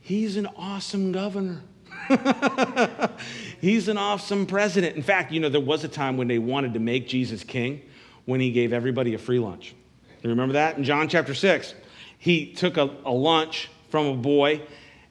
[0.00, 1.60] He's an awesome governor.
[3.60, 4.96] He's an awesome president.
[4.96, 7.82] In fact, you know, there was a time when they wanted to make Jesus king
[8.24, 9.74] when he gave everybody a free lunch.
[10.22, 10.76] You remember that?
[10.76, 11.74] In John chapter 6,
[12.18, 14.62] he took a, a lunch from a boy,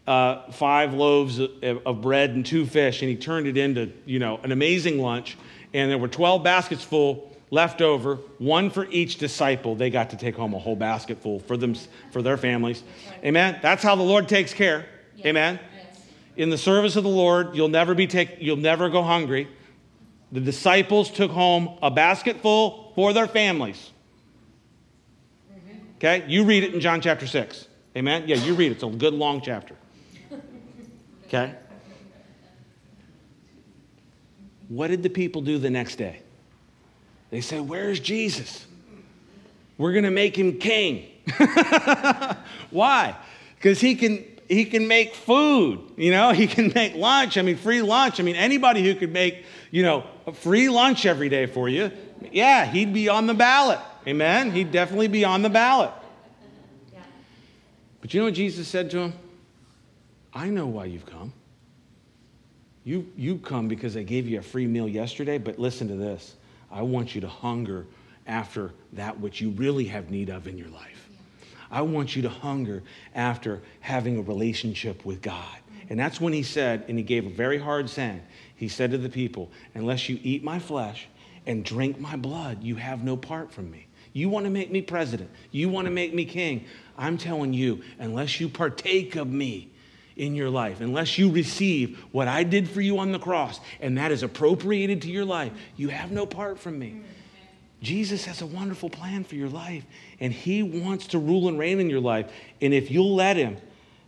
[0.08, 4.20] uh, five loaves of, of bread and two fish, and he turned it into, you
[4.20, 5.38] know, an amazing lunch.
[5.74, 9.76] And there were 12 baskets full left over, one for each disciple.
[9.76, 11.76] They got to take home a whole basket full for them,
[12.12, 12.84] for their families.
[13.24, 13.60] Amen.
[13.62, 14.86] That's how the Lord takes care.
[15.16, 15.26] Yes.
[15.26, 15.60] Amen
[16.40, 19.50] in the service of the Lord, you'll never be take, you'll never go hungry.
[20.32, 23.92] The disciples took home a basket full for their families.
[25.96, 26.26] Okay?
[26.28, 27.66] You read it in John chapter 6.
[27.96, 28.26] Amen?
[28.28, 28.76] Yeah, you read it.
[28.76, 29.74] It's a good long chapter.
[31.28, 31.56] Okay?
[34.68, 36.20] What did the people do the next day?
[37.30, 38.68] They said, Where's Jesus?
[39.78, 41.06] We're going to make him king.
[42.70, 43.16] Why?
[43.56, 47.38] Because he can, he can make food, you know, he can make lunch.
[47.38, 48.20] I mean, free lunch.
[48.20, 51.94] I mean, anybody who could make, you know, a free lunch every day for you,
[52.32, 53.80] yeah, he'd be on the ballot.
[54.08, 54.52] Amen?
[54.52, 55.92] He'd definitely be on the ballot.
[58.02, 59.14] But you know what Jesus said to him?
[60.34, 61.34] I know why you've come.
[62.84, 66.36] You, you come because I gave you a free meal yesterday, but listen to this.
[66.72, 67.86] I want you to hunger
[68.26, 71.10] after that which you really have need of in your life.
[71.72, 75.58] I want you to hunger after having a relationship with God.
[75.90, 78.22] And that's when he said, and he gave a very hard saying.
[78.56, 81.08] He said to the people, Unless you eat my flesh
[81.50, 83.88] and drink my blood, you have no part from me.
[84.14, 85.32] You want to make me president.
[85.50, 86.66] You want to make me king.
[86.96, 89.72] I'm telling you, unless you partake of me
[90.16, 93.98] in your life, unless you receive what I did for you on the cross and
[93.98, 97.02] that is appropriated to your life, you have no part from me.
[97.82, 99.86] Jesus has a wonderful plan for your life,
[100.20, 102.32] and He wants to rule and reign in your life.
[102.62, 103.58] And if you'll let Him,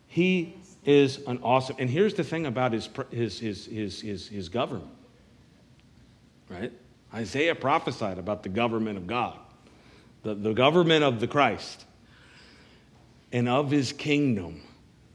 [0.06, 0.54] He
[0.86, 1.78] is an awesome.
[1.80, 4.92] And here's the thing about His, his, his, his, his, his government,
[6.48, 6.72] right?
[7.14, 9.38] Isaiah prophesied about the government of God,
[10.24, 11.86] the, the government of the Christ
[13.32, 14.62] and of his kingdom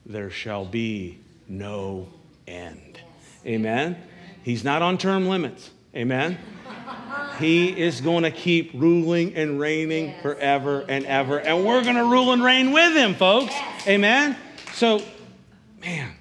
[0.05, 2.09] there shall be no
[2.47, 3.01] end.
[3.45, 3.97] Amen?
[4.43, 5.71] He's not on term limits.
[5.95, 6.39] Amen?
[7.39, 10.23] He is going to keep ruling and reigning yes.
[10.23, 11.39] forever and ever.
[11.39, 13.53] And we're going to rule and reign with him, folks.
[13.53, 13.89] Yes.
[13.89, 14.37] Amen?
[14.73, 15.03] So,
[15.83, 16.13] man,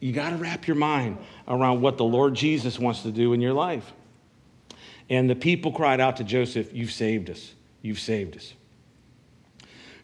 [0.00, 3.40] you got to wrap your mind around what the Lord Jesus wants to do in
[3.40, 3.92] your life.
[5.10, 7.52] And the people cried out to Joseph, You've saved us.
[7.82, 8.54] You've saved us.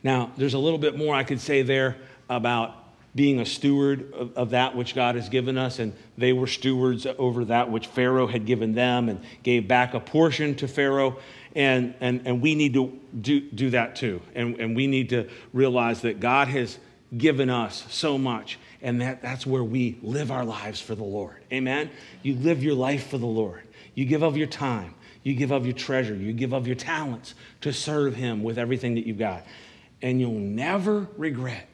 [0.02, 1.96] Now, there's a little bit more I could say there
[2.28, 2.74] about
[3.14, 7.06] being a steward of, of, that which God has given us, and they were stewards
[7.18, 11.18] over that which Pharaoh had given them and gave back a portion to Pharaoh.
[11.54, 14.20] And, and, and we need to do, do that too.
[14.34, 16.78] And, and we need to realize that God has
[17.16, 21.36] given us so much, and that, that's where we live our lives for the Lord.
[21.50, 21.90] Amen?
[22.22, 23.65] You live your life for the Lord.
[23.96, 27.34] You give of your time, you give of your treasure, you give of your talents
[27.62, 29.44] to serve Him with everything that you've got
[30.02, 31.68] and you'll never regret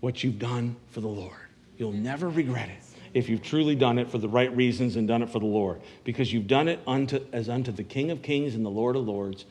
[0.00, 1.36] what you've done for the Lord.
[1.78, 2.82] You'll never regret it
[3.14, 5.80] if you've truly done it for the right reasons and done it for the Lord,
[6.04, 9.06] because you've done it unto, as unto the King of Kings and the Lord of
[9.06, 9.46] Lords,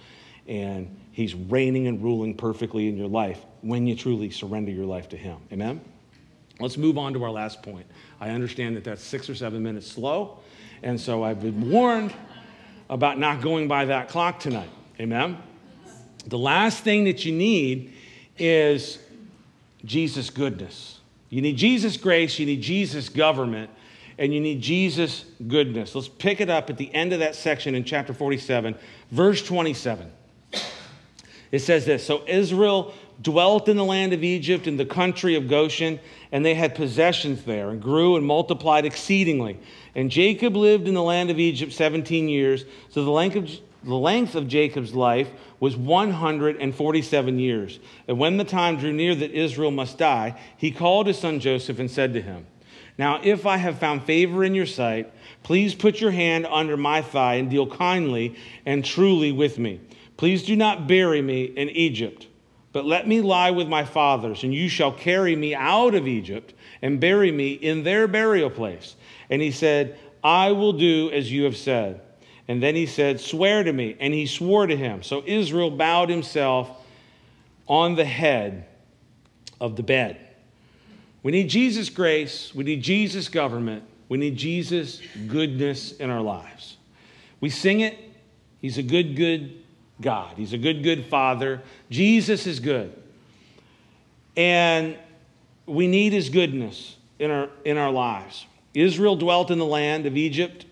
[0.47, 5.09] and He's reigning and ruling perfectly in your life when you truly surrender your life
[5.09, 5.37] to Him.
[5.51, 5.81] Amen?
[6.59, 7.87] Let's move on to our last point.
[8.19, 10.39] I understand that that's six or seven minutes slow,
[10.85, 12.13] and so I've been warned
[12.89, 14.69] about not going by that clock tonight.
[14.99, 15.37] Amen?
[16.27, 17.93] The last thing that you need
[18.37, 18.99] is
[19.83, 20.99] Jesus' goodness.
[21.29, 23.71] You need Jesus' grace, you need Jesus' government,
[24.19, 25.95] and you need Jesus' goodness.
[25.95, 28.75] Let's pick it up at the end of that section in chapter 47,
[29.11, 30.11] verse 27.
[31.51, 35.47] It says this So Israel dwelt in the land of Egypt, in the country of
[35.47, 35.99] Goshen,
[36.31, 39.59] and they had possessions there, and grew and multiplied exceedingly.
[39.95, 42.65] And Jacob lived in the land of Egypt 17 years.
[42.89, 43.49] So the length of
[43.85, 45.29] the length of Jacob's life
[45.59, 47.79] was 147 years.
[48.07, 51.77] And when the time drew near that Israel must die, he called his son Joseph
[51.77, 52.47] and said to him,
[52.97, 57.03] Now, if I have found favor in your sight, please put your hand under my
[57.03, 59.79] thigh and deal kindly and truly with me.
[60.17, 62.27] Please do not bury me in Egypt,
[62.71, 66.53] but let me lie with my fathers, and you shall carry me out of Egypt
[66.81, 68.95] and bury me in their burial place.
[69.29, 72.01] And he said, I will do as you have said.
[72.47, 73.95] And then he said, Swear to me.
[73.99, 75.03] And he swore to him.
[75.03, 76.69] So Israel bowed himself
[77.67, 78.67] on the head
[79.59, 80.19] of the bed.
[81.23, 82.53] We need Jesus' grace.
[82.53, 83.83] We need Jesus' government.
[84.09, 86.77] We need Jesus' goodness in our lives.
[87.41, 87.97] We sing it.
[88.61, 89.64] He's a good, good
[90.01, 90.37] God.
[90.37, 91.61] He's a good, good Father.
[91.89, 92.93] Jesus is good.
[94.35, 94.97] And
[95.65, 98.45] we need his goodness in our, in our lives.
[98.73, 100.65] Israel dwelt in the land of Egypt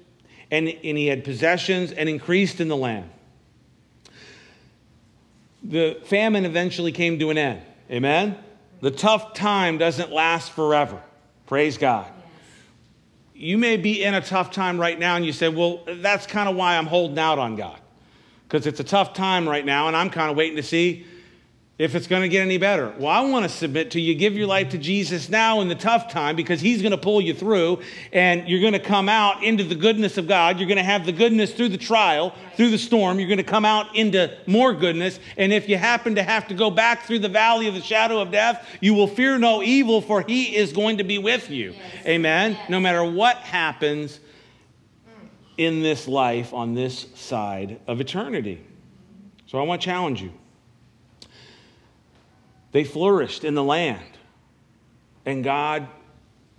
[0.51, 3.09] and, and he had possessions and increased in the land.
[5.63, 7.61] The famine eventually came to an end.
[7.89, 8.37] Amen?
[8.81, 11.01] The tough time doesn't last forever.
[11.47, 12.11] Praise God.
[13.33, 16.49] You may be in a tough time right now and you say, well, that's kind
[16.49, 17.79] of why I'm holding out on God.
[18.47, 21.05] Because it's a tough time right now and I'm kind of waiting to see
[21.79, 22.93] if it's going to get any better.
[22.99, 25.75] Well, I want to submit to you give your life to Jesus now in the
[25.75, 27.81] tough time because he's going to pull you through
[28.11, 30.59] and you're going to come out into the goodness of God.
[30.59, 33.19] You're going to have the goodness through the trial, through the storm.
[33.19, 35.19] You're going to come out into more goodness.
[35.35, 38.21] And if you happen to have to go back through the valley of the shadow
[38.21, 41.71] of death, you will fear no evil for he is going to be with you.
[41.71, 42.05] Yes.
[42.05, 42.51] Amen.
[42.51, 42.69] Yes.
[42.69, 44.19] No matter what happens,
[45.57, 48.65] in this life on this side of eternity.
[49.47, 50.31] So I want to challenge you.
[52.71, 54.03] They flourished in the land.
[55.25, 55.87] And God,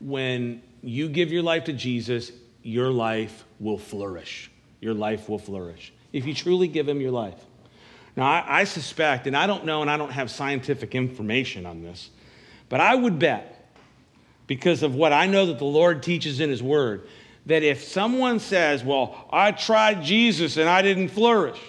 [0.01, 2.30] when you give your life to Jesus,
[2.62, 4.51] your life will flourish.
[4.80, 7.45] Your life will flourish if you truly give Him your life.
[8.16, 11.82] Now, I, I, suspect, and I don't know, and I don't have scientific information on
[11.82, 12.11] this,
[12.68, 13.51] but I would bet,
[14.47, 17.09] because of what I know that the Lord teaches in His Word,
[17.47, 21.61] that if someone says, Well, I tried Jesus and I didn't flourish,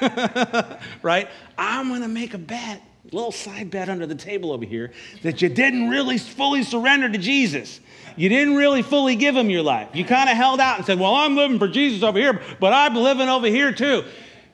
[1.02, 1.28] right?
[1.56, 5.42] I'm going to make a bet, little side bet under the table over here, that
[5.42, 7.80] you didn't really fully surrender to Jesus.
[8.16, 9.88] You didn't really fully give him your life.
[9.94, 12.72] You kind of held out and said, Well, I'm living for Jesus over here, but
[12.72, 14.04] I'm living over here too.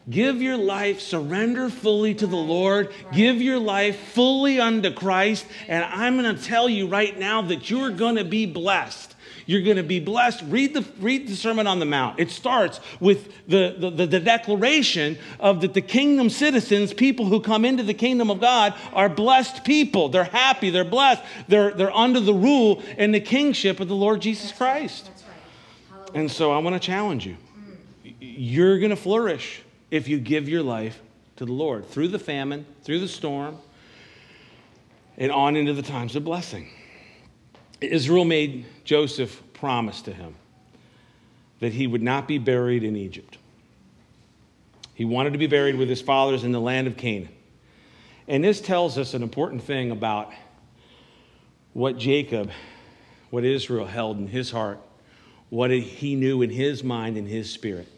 [0.08, 5.84] Give your life, surrender fully to the Lord, give your life fully unto Christ, and
[5.84, 9.16] I'm going to tell you right now that you're going to be blessed.
[9.48, 10.42] You're going to be blessed.
[10.48, 12.20] Read the, read the Sermon on the Mount.
[12.20, 17.64] It starts with the, the, the, declaration of that the kingdom citizens, people who come
[17.64, 20.10] into the kingdom of God, are blessed people.
[20.10, 24.20] They're happy, they're blessed, they're, they're under the rule and the kingship of the Lord
[24.20, 25.10] Jesus Christ.
[26.12, 27.38] And so I want to challenge you.
[28.20, 31.00] You're going to flourish if you give your life
[31.36, 33.56] to the Lord through the famine, through the storm,
[35.16, 36.68] and on into the times of blessing.
[37.80, 40.34] Israel made Joseph promise to him
[41.60, 43.38] that he would not be buried in Egypt.
[44.94, 47.28] He wanted to be buried with his fathers in the land of Canaan.
[48.26, 50.32] And this tells us an important thing about
[51.72, 52.50] what Jacob,
[53.30, 54.80] what Israel held in his heart,
[55.50, 57.88] what he knew in his mind and his spirit.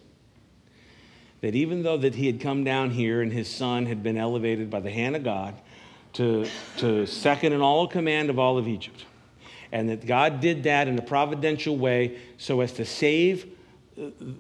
[1.41, 4.71] That even though that he had come down here and his son had been elevated
[4.71, 5.55] by the hand of God
[6.15, 9.07] to, to second in all command of all of Egypt,
[9.73, 13.47] and that God did that in a providential way so as to save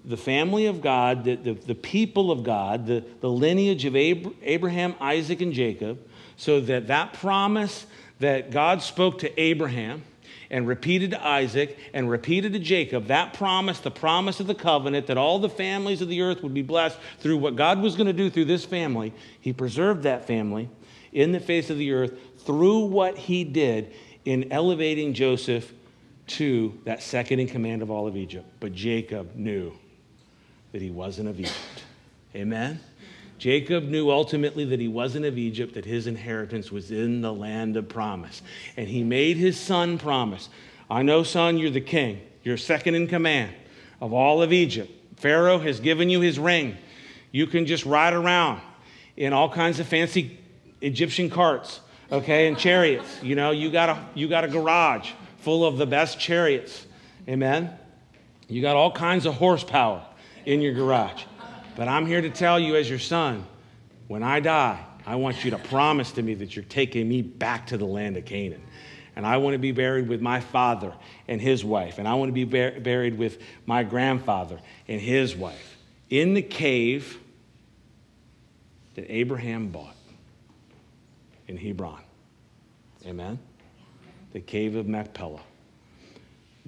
[0.04, 4.94] the family of God, the, the, the people of God, the, the lineage of Abraham,
[5.00, 5.98] Isaac, and Jacob,
[6.36, 7.86] so that that promise
[8.20, 10.02] that God spoke to Abraham
[10.50, 15.06] and repeated to Isaac and repeated to Jacob, that promise, the promise of the covenant,
[15.06, 18.06] that all the families of the earth would be blessed through what God was going
[18.06, 20.68] to do through this family, he preserved that family
[21.12, 23.92] in the face of the earth through what he did
[24.24, 25.72] in elevating Joseph
[26.26, 28.46] to that second in command of all of Egypt.
[28.60, 29.72] But Jacob knew
[30.72, 31.84] that he wasn't of Egypt.
[32.34, 32.80] Amen?
[33.38, 37.76] Jacob knew ultimately that he wasn't of Egypt, that his inheritance was in the land
[37.76, 38.42] of promise.
[38.76, 40.48] And he made his son promise
[40.90, 43.52] I know, son, you're the king, you're second in command
[44.00, 44.90] of all of Egypt.
[45.16, 46.76] Pharaoh has given you his ring.
[47.30, 48.60] You can just ride around
[49.16, 50.38] in all kinds of fancy
[50.80, 51.80] Egyptian carts
[52.10, 53.22] okay, and chariots.
[53.22, 56.86] You know, you got a, you got a garage full of the best chariots.
[57.28, 57.70] Amen?
[58.48, 60.04] You got all kinds of horsepower
[60.44, 61.24] in your garage.
[61.76, 63.46] But I'm here to tell you, as your son,
[64.08, 67.68] when I die, I want you to promise to me that you're taking me back
[67.68, 68.62] to the land of Canaan.
[69.16, 70.94] And I want to be buried with my father
[71.28, 71.98] and his wife.
[71.98, 75.76] And I want to be bur- buried with my grandfather and his wife
[76.08, 77.18] in the cave
[78.94, 79.94] that Abraham bought
[81.50, 82.00] in Hebron.
[83.04, 83.38] Amen?
[84.32, 85.42] The cave of Machpelah.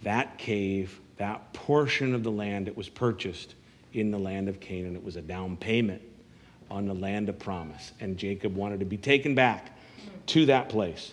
[0.02, 3.54] That cave, that portion of the land that was purchased
[3.92, 6.02] in the land of Canaan, it was a down payment
[6.68, 7.92] on the land of promise.
[8.00, 9.78] And Jacob wanted to be taken back
[10.26, 11.12] to that place.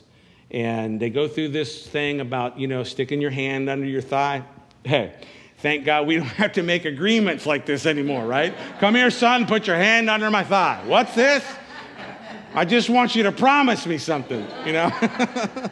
[0.49, 4.43] And they go through this thing about, you know, sticking your hand under your thigh.
[4.83, 5.13] Hey,
[5.59, 8.55] thank God we don't have to make agreements like this anymore, right?
[8.79, 10.81] Come here, son, put your hand under my thigh.
[10.87, 11.45] What's this?
[12.53, 14.91] I just want you to promise me something, you know?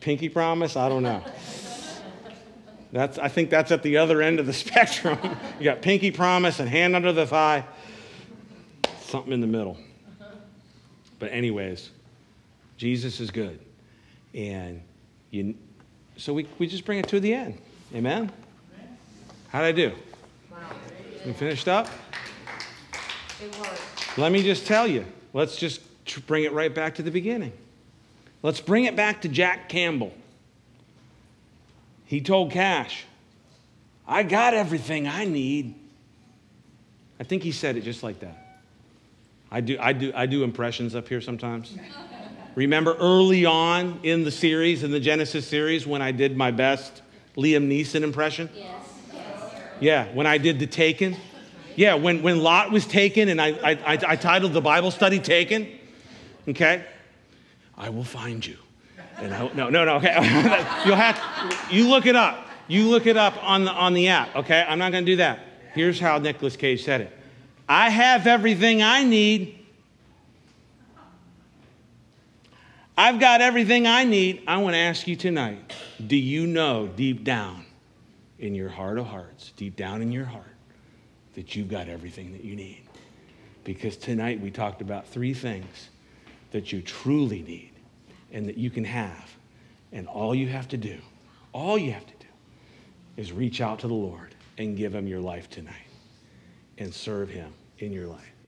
[0.00, 0.76] Pinky promise?
[0.76, 1.22] I don't know.
[2.92, 5.18] That's, I think that's at the other end of the spectrum.
[5.58, 7.64] you got pinky promise and hand under the thigh,
[9.00, 9.76] something in the middle.
[11.18, 11.90] But, anyways,
[12.76, 13.58] Jesus is good.
[14.34, 14.80] And
[15.30, 15.56] you,
[16.16, 17.58] so we, we just bring it to the end.
[17.94, 18.30] Amen?
[19.48, 19.92] How'd I do?
[21.24, 21.88] We finished up?
[23.42, 24.18] It worked.
[24.18, 25.80] Let me just tell you, let's just
[26.26, 27.52] bring it right back to the beginning.
[28.42, 30.14] Let's bring it back to Jack Campbell.
[32.06, 33.04] He told Cash,
[34.06, 35.74] I got everything I need.
[37.18, 38.60] I think he said it just like that.
[39.50, 41.76] I do, I do, I do impressions up here sometimes.
[42.54, 47.02] Remember early on in the series, in the Genesis series, when I did my best
[47.36, 48.48] Liam Neeson impression?
[48.54, 48.70] Yes.
[49.12, 49.24] yes.
[49.78, 51.16] Yeah, when I did the Taken.
[51.76, 55.68] Yeah, when, when Lot was taken, and I, I, I titled the Bible study Taken,
[56.48, 56.84] okay?
[57.76, 58.56] I will find you.
[59.18, 60.14] And I, no, no, no, okay.
[60.86, 61.20] You'll have,
[61.70, 62.48] you look it up.
[62.68, 64.64] You look it up on the, on the app, okay?
[64.66, 65.40] I'm not to do that.
[65.74, 67.12] Here's how Nicolas Cage said it
[67.68, 69.52] I have everything I need.
[72.98, 74.42] I've got everything I need.
[74.46, 75.74] I want to ask you tonight
[76.04, 77.64] do you know deep down
[78.38, 80.55] in your heart of hearts, deep down in your heart,
[81.36, 82.82] that you've got everything that you need?
[83.62, 85.90] Because tonight we talked about three things
[86.50, 87.72] that you truly need
[88.32, 89.36] and that you can have.
[89.92, 90.98] And all you have to do,
[91.52, 92.26] all you have to do,
[93.16, 95.74] is reach out to the Lord and give him your life tonight
[96.78, 98.35] and serve him in your life.